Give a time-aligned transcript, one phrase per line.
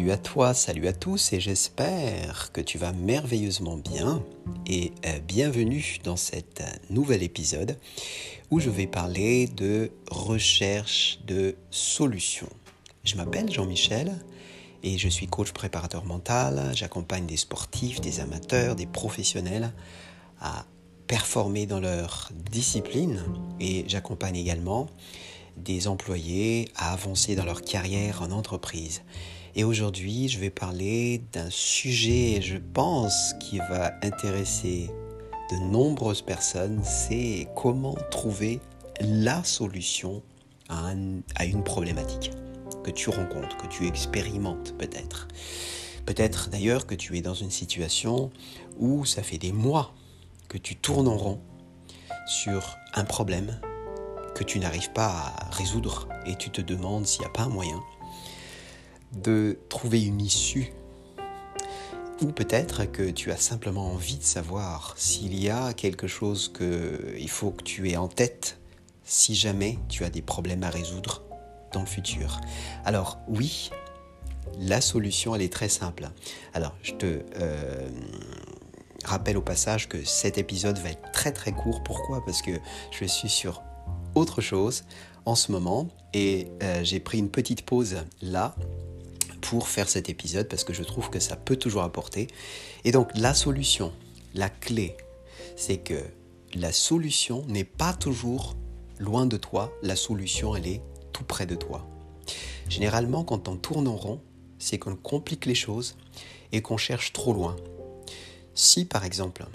[0.00, 4.24] Salut à toi, salut à tous et j'espère que tu vas merveilleusement bien
[4.66, 7.76] et euh, bienvenue dans cet nouvel épisode
[8.50, 12.48] où je vais parler de recherche de solutions.
[13.04, 14.18] Je m'appelle Jean-Michel
[14.82, 19.70] et je suis coach préparateur mental, j'accompagne des sportifs, des amateurs, des professionnels
[20.40, 20.64] à
[21.08, 23.22] performer dans leur discipline
[23.60, 24.86] et j'accompagne également
[25.56, 29.02] des employés à avancer dans leur carrière en entreprise.
[29.54, 34.90] Et aujourd'hui, je vais parler d'un sujet, je pense, qui va intéresser
[35.50, 38.60] de nombreuses personnes, c'est comment trouver
[39.00, 40.22] la solution
[40.68, 40.92] à,
[41.44, 42.30] une problématique
[42.84, 45.26] que tu rencontres, que tu expérimentes peut-être.
[46.06, 48.30] Peut-être d'ailleurs que tu es dans une situation
[48.78, 49.94] où ça fait des mois
[50.48, 51.40] que tu tournes en rond
[52.26, 53.60] sur un problème
[54.40, 57.50] que tu n'arrives pas à résoudre et tu te demandes s'il n'y a pas un
[57.50, 57.78] moyen
[59.12, 60.72] de trouver une issue.
[62.22, 67.28] Ou peut-être que tu as simplement envie de savoir s'il y a quelque chose qu'il
[67.28, 68.58] faut que tu aies en tête
[69.04, 71.22] si jamais tu as des problèmes à résoudre
[71.74, 72.40] dans le futur.
[72.86, 73.70] Alors oui,
[74.58, 76.08] la solution, elle est très simple.
[76.54, 77.90] Alors, je te euh,
[79.04, 81.82] rappelle au passage que cet épisode va être très très court.
[81.82, 82.24] Pourquoi?
[82.24, 82.52] Parce que
[82.90, 83.62] je suis sur
[84.14, 84.84] autre chose
[85.24, 88.54] en ce moment et euh, j'ai pris une petite pause là
[89.40, 92.28] pour faire cet épisode parce que je trouve que ça peut toujours apporter.
[92.84, 93.92] Et donc la solution,
[94.34, 94.96] la clé,
[95.56, 96.00] c'est que
[96.54, 98.56] la solution n'est pas toujours
[98.98, 101.86] loin de toi, la solution elle est tout près de toi.
[102.68, 104.20] Généralement quand on tourne en rond,
[104.58, 105.96] c'est qu'on complique les choses
[106.52, 107.56] et qu'on cherche trop loin.
[108.54, 109.46] Si par exemple,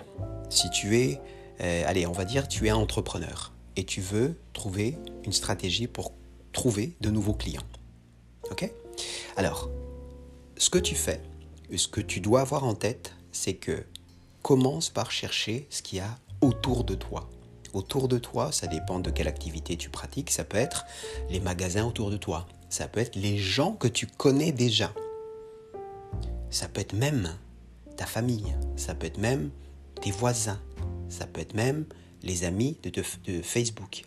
[0.50, 1.20] si tu es,
[1.62, 5.88] euh, allez on va dire tu es un entrepreneur, et tu veux trouver une stratégie
[5.88, 6.14] pour
[6.54, 7.66] trouver de nouveaux clients.
[8.52, 8.72] Ok?
[9.36, 9.70] Alors,
[10.58, 11.22] ce que tu fais,
[11.76, 13.84] ce que tu dois avoir en tête, c'est que
[14.42, 17.30] commence par chercher ce qu'il y a autour de toi.
[17.74, 20.32] Autour de toi, ça dépend de quelle activité tu pratiques.
[20.32, 20.86] Ça peut être
[21.30, 22.48] les magasins autour de toi.
[22.70, 24.94] Ça peut être les gens que tu connais déjà.
[26.50, 27.36] Ça peut être même
[27.98, 28.56] ta famille.
[28.78, 29.50] Ça peut être même
[30.02, 30.62] tes voisins.
[31.10, 31.86] Ça peut être même
[32.26, 34.04] les amis de, Facebook.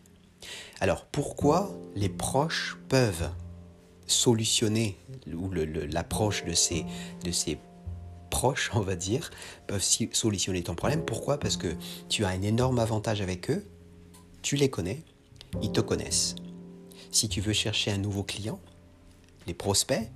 [0.81, 3.31] Alors pourquoi les proches peuvent
[4.06, 4.99] solutionner,
[5.33, 6.84] ou l'approche de ces,
[7.25, 7.59] de ces
[8.31, 9.31] proches, on va dire,
[9.67, 11.05] peuvent solutionner ton problème?
[11.05, 11.39] Pourquoi?
[11.39, 11.75] Parce que
[12.09, 13.65] tu as un énorme avantage avec eux,
[14.43, 15.03] tu les connais,
[15.62, 16.34] ils te connaissent.
[17.11, 18.61] Si tu veux chercher un nouveau client,
[19.47, 20.11] les prospects,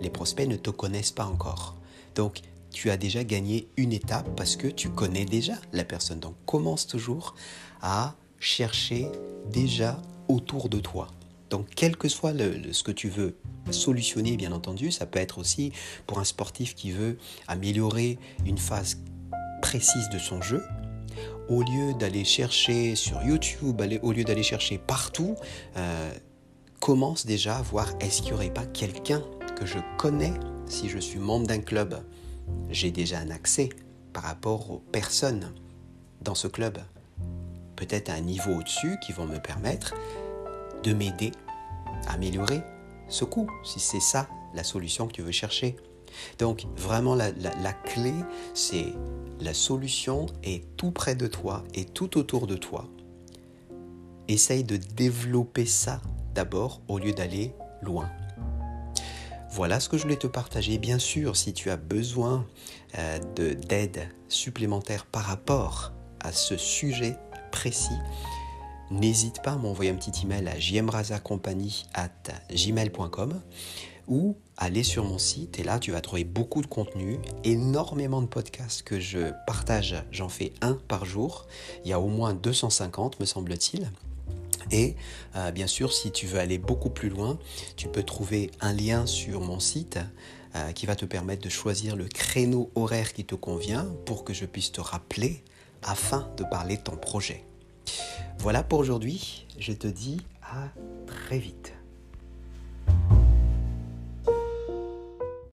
[0.00, 1.76] les prospects ne te connaissent pas encore.
[2.14, 2.40] Donc,
[2.72, 6.20] tu as déjà gagné une étape parce que tu connais déjà la personne.
[6.20, 7.34] Donc commence toujours
[7.82, 9.08] à chercher
[9.50, 11.08] déjà autour de toi.
[11.50, 12.32] Donc quel que soit
[12.72, 13.36] ce que tu veux
[13.70, 15.72] solutionner, bien entendu, ça peut être aussi
[16.06, 18.98] pour un sportif qui veut améliorer une phase
[19.60, 20.62] précise de son jeu,
[21.48, 25.34] au lieu d'aller chercher sur YouTube, au lieu d'aller chercher partout,
[25.76, 26.12] euh,
[26.78, 29.22] commence déjà à voir est-ce qu'il n'y aurait pas quelqu'un
[29.56, 30.32] que je connais
[30.66, 32.00] si je suis membre d'un club?
[32.70, 33.68] J'ai déjà un accès
[34.12, 35.52] par rapport aux personnes
[36.22, 36.78] dans ce club,
[37.76, 39.94] peut-être à un niveau au-dessus qui vont me permettre
[40.82, 41.32] de m'aider
[42.06, 42.62] à améliorer
[43.08, 45.76] ce coût, si c'est ça la solution que tu veux chercher.
[46.38, 48.12] Donc vraiment la, la clé,
[48.54, 48.92] c'est
[49.40, 52.86] la solution est tout près de toi et tout autour de toi.
[54.28, 56.00] Essaye de développer ça
[56.34, 57.52] d'abord au lieu d'aller
[57.82, 58.08] loin.
[59.52, 60.78] Voilà ce que je voulais te partager.
[60.78, 62.46] Bien sûr, si tu as besoin
[62.98, 63.18] euh,
[63.66, 67.16] d'aide supplémentaire par rapport à ce sujet
[67.50, 67.98] précis,
[68.92, 70.56] n'hésite pas à m'envoyer un petit email à
[72.54, 73.40] gmail.com
[74.06, 78.26] ou aller sur mon site et là tu vas trouver beaucoup de contenu, énormément de
[78.26, 81.46] podcasts que je partage, j'en fais un par jour,
[81.84, 83.90] il y a au moins 250 me semble-t-il.
[84.70, 84.96] Et
[85.36, 87.38] euh, bien sûr, si tu veux aller beaucoup plus loin,
[87.76, 89.98] tu peux trouver un lien sur mon site
[90.54, 94.32] euh, qui va te permettre de choisir le créneau horaire qui te convient pour que
[94.32, 95.42] je puisse te rappeler
[95.82, 97.44] afin de parler de ton projet.
[98.38, 100.68] Voilà pour aujourd'hui, je te dis à
[101.06, 101.72] très vite.